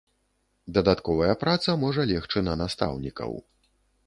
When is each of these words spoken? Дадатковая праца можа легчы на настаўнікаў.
Дадатковая 0.77 1.35
праца 1.43 1.75
можа 1.83 2.07
легчы 2.13 2.39
на 2.49 2.57
настаўнікаў. 2.65 3.31